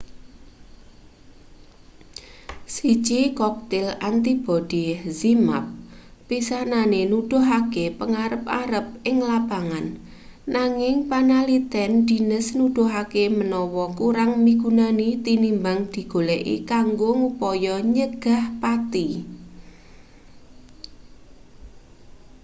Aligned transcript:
siji 2.75 3.21
koktil 3.39 3.87
antibodi 4.09 4.83
zmapp 5.17 5.67
pisanane 6.27 7.01
nuduhake 7.11 7.85
pangarep-arep 7.99 8.87
ing 9.09 9.17
lapangan 9.29 9.85
nanging 10.55 10.95
panaliten 11.11 11.91
dhines 12.07 12.47
nuduhake 12.59 13.23
manawa 13.37 13.85
kurang 13.99 14.31
migunani 14.45 15.09
tinimbang 15.25 15.79
digoleki 15.93 16.55
kanggo 16.71 17.09
ngupaya 17.19 17.75
nyegah 17.95 18.43
pati 18.61 19.07